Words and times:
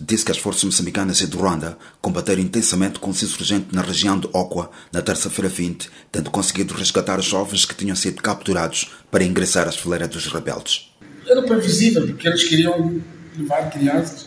Disse 0.00 0.24
que 0.24 0.32
as 0.32 0.38
forças 0.38 0.64
moçambicanas 0.64 1.20
e 1.20 1.26
do 1.26 1.38
Ruanda 1.38 1.78
combateram 2.00 2.42
intensamente 2.42 2.98
com 2.98 3.10
os 3.10 3.22
insurgentes 3.22 3.72
na 3.72 3.82
região 3.82 4.18
de 4.18 4.28
Okwa 4.32 4.70
na 4.92 5.00
terça-feira 5.00 5.48
20, 5.48 5.88
tendo 6.10 6.30
conseguido 6.30 6.74
resgatar 6.74 7.18
os 7.18 7.24
jovens 7.24 7.64
que 7.64 7.74
tinham 7.74 7.94
sido 7.94 8.22
capturados 8.22 8.90
para 9.10 9.24
ingressar 9.24 9.68
às 9.68 9.76
fileiras 9.76 10.08
dos 10.08 10.26
rebeldes. 10.26 10.90
Era 11.26 11.42
previsível, 11.42 12.06
porque 12.06 12.26
eles 12.26 12.44
queriam 12.44 13.00
levar 13.36 13.70
crianças, 13.70 14.26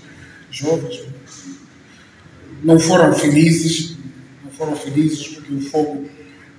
jovens. 0.50 1.02
Não 2.64 2.80
foram 2.80 3.14
felizes, 3.14 3.98
não 4.44 4.52
foram 4.52 4.76
felizes 4.76 5.28
porque 5.28 5.54
o 5.54 5.62
fogo 5.62 6.10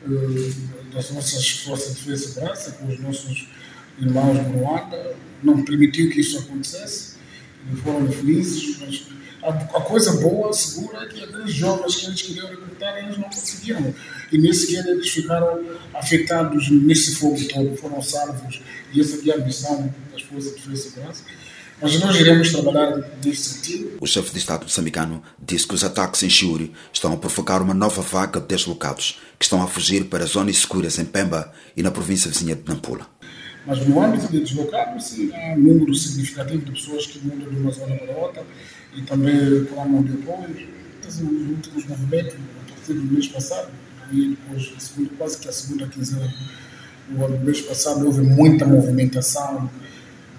uh, 0.07 0.55
das 0.93 1.11
nossas 1.11 1.49
forças 1.61 1.95
de 1.97 2.05
defesa 2.05 2.25
e 2.25 2.29
segurança, 2.29 2.71
com 2.73 2.89
os 2.89 3.01
nossos 3.01 3.49
irmãos 3.99 4.35
de 4.35 4.59
Ruanda, 4.59 5.17
não 5.43 5.65
permitiu 5.65 6.11
que 6.11 6.21
isso 6.21 6.39
acontecesse 6.39 7.14
não 7.67 7.77
foram 7.77 8.11
felizes, 8.13 8.79
mas 8.79 9.07
a, 9.43 9.81
coisa 9.81 10.13
boa, 10.13 10.53
segura, 10.53 11.05
é 11.05 11.07
que 11.07 11.23
aqueles 11.23 11.53
jovens 11.53 11.97
que 11.97 12.07
eles 12.07 12.23
queriam 12.23 12.49
recrutar, 12.49 12.97
eles 12.97 13.19
não 13.19 13.25
conseguiram. 13.25 13.95
E 14.33 14.39
nem 14.39 14.53
sequer 14.53 14.87
eles 14.87 15.11
ficaram 15.11 15.63
afetados 15.93 16.71
nesse 16.71 17.17
fogo 17.17 17.37
todo, 17.49 17.77
foram 17.77 18.01
salvos. 18.01 18.63
E 18.93 19.01
essa 19.01 19.31
é 19.31 19.35
a 19.35 19.39
missão 19.45 19.95
das 20.11 20.23
Forças 20.23 20.57
de 20.57 20.77
Segurança. 20.79 21.25
Mas 21.83 22.01
nós 22.01 22.17
iremos 22.17 22.51
trabalhar 22.53 22.97
nesse 23.23 23.55
sentido. 23.55 23.99
O 24.01 24.07
chefe 24.07 24.31
de 24.31 24.39
Estado 24.39 24.63
moçambicano 24.63 25.23
disse 25.39 25.67
que 25.67 25.75
os 25.75 25.85
ataques 25.85 26.23
em 26.23 26.31
Chiuri 26.31 26.73
estão 26.93 27.13
a 27.13 27.17
provocar 27.17 27.61
uma 27.61 27.75
nova 27.75 28.01
vaga 28.01 28.41
de 28.41 28.47
deslocados 28.47 29.21
que 29.39 29.45
estão 29.45 29.63
a 29.63 29.67
fugir 29.67 30.05
para 30.05 30.25
zonas 30.25 30.57
seguras 30.59 30.99
em 30.99 31.05
Pemba 31.05 31.53
e 31.77 31.83
na 31.83 31.91
província 31.91 32.31
vizinha 32.31 32.55
de 32.55 32.67
Nampula. 32.67 33.07
Mas 33.67 33.87
no 33.87 34.03
âmbito 34.03 34.31
de 34.31 34.41
deslocados, 34.41 35.15
há 35.33 35.55
um 35.55 35.59
número 35.59 35.95
significativo 35.95 36.65
de 36.65 36.73
pessoas 36.73 37.07
que 37.07 37.19
mudam 37.21 37.49
de 37.49 37.57
uma 37.57 37.71
zona 37.71 37.97
para 37.97 38.17
outra 38.17 38.43
e 38.95 39.03
também 39.03 39.65
clamam 39.65 40.03
de 40.03 40.13
apoio. 40.13 40.69
Os 41.07 41.21
últimos 41.21 41.87
movimentos, 41.87 42.35
a 42.35 42.73
partir 42.73 42.95
do 42.95 43.13
mês 43.13 43.29
passado, 43.29 43.69
e 44.13 44.31
depois, 44.31 44.73
quase 45.19 45.39
que 45.39 45.49
a 45.49 45.53
segunda 45.53 45.87
quinzena 45.87 46.33
do 47.09 47.39
mês 47.45 47.61
passado, 47.61 48.07
houve 48.07 48.23
muita 48.23 48.67
movimentação 48.67 49.71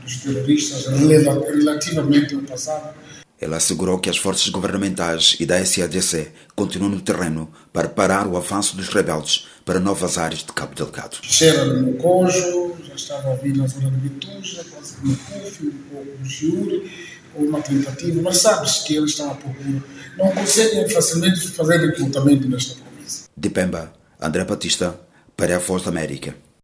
dos 0.04 0.18
terroristas 0.18 0.86
relativamente 0.88 2.36
ao 2.36 2.42
passado 2.42 2.96
ele 3.40 3.54
assegurou 3.54 4.00
que 4.00 4.10
as 4.10 4.18
forças 4.18 4.48
governamentais 4.48 5.36
e 5.40 5.46
da 5.46 5.64
SADC 5.64 6.30
continuam 6.56 6.90
no 6.90 7.02
terreno 7.02 7.50
para 7.74 7.90
parar 7.90 8.26
o 8.28 8.38
avanço 8.38 8.78
dos 8.78 8.88
rebeldes 8.88 9.46
para 9.66 9.80
novas 9.80 10.18
áreas 10.18 10.40
de 10.40 10.54
Cabo 10.54 10.74
Delgado. 10.74 11.18
Cheira 11.22 11.68
de 11.68 11.82
Mocojo, 11.82 12.75
já 12.98 13.18
estava 13.18 13.32
a 13.34 13.36
vir 13.36 13.56
na 13.56 13.68
zona 13.68 13.92
de 13.92 13.98
Bituja, 13.98 14.64
quase 14.72 14.96
que 14.96 15.08
um 15.08 15.16
pouco 15.16 16.16
com 17.34 17.42
uma 17.44 17.62
tentativa, 17.62 18.22
mas 18.22 18.38
sabes 18.38 18.80
que 18.80 18.96
eles 18.96 19.12
estão 19.12 19.32
a 19.32 19.36
procura. 19.36 19.84
Não 20.18 20.32
conseguem 20.32 20.88
facilmente 20.90 21.48
fazer 21.50 21.78
recrutamento 21.78 22.48
nesta 22.48 22.76
província. 22.76 23.26
De 23.36 23.50
Pemba, 23.50 23.94
André 24.20 24.46
Batista, 24.46 24.98
para 25.36 25.58
a 25.58 25.60
Voz 25.60 25.84
da 25.84 25.90
América. 25.90 26.45